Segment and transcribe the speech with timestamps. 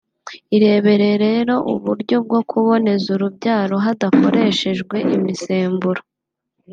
[0.55, 6.01] Irebere rero uburyo bwo kuboneza urubyaro hadakoreshejwe imisemburo